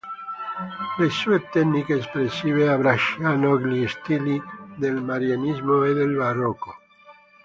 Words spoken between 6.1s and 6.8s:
Barocco.